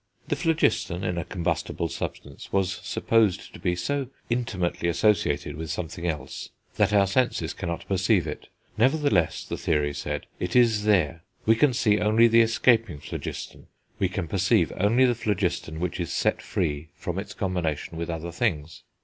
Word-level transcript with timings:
The 0.29 0.35
phlogiston 0.35 1.03
in 1.03 1.19
a 1.19 1.23
combustible 1.23 1.87
substance 1.87 2.51
was 2.51 2.79
supposed 2.81 3.53
to 3.53 3.59
be 3.59 3.75
so 3.75 4.07
intimately 4.31 4.89
associated 4.89 5.55
with 5.55 5.69
something 5.69 6.07
else 6.07 6.49
that 6.77 6.91
our 6.91 7.05
senses 7.05 7.53
cannot 7.53 7.87
perceive 7.87 8.25
it; 8.25 8.47
nevertheless, 8.79 9.45
the 9.45 9.59
theory 9.59 9.93
said, 9.93 10.25
it 10.39 10.55
is 10.55 10.85
there; 10.85 11.21
we 11.45 11.55
can 11.55 11.71
see 11.71 11.99
only 11.99 12.27
the 12.27 12.41
escaping 12.41 12.97
phlogiston, 12.99 13.67
we 13.99 14.09
can 14.09 14.27
perceive 14.27 14.73
only 14.75 15.05
the 15.05 15.13
phlogiston 15.13 15.79
which 15.79 15.99
is 15.99 16.11
set 16.11 16.41
free 16.41 16.87
from 16.95 17.19
its 17.19 17.35
combination 17.35 17.95
with 17.95 18.09
other 18.09 18.31
things. 18.31 18.81